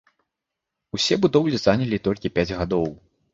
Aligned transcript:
Усе 0.97 1.17
будоўлі 1.25 1.57
занялі 1.65 2.01
толькі 2.09 2.33
пяць 2.39 2.49
гадоў! 2.63 2.89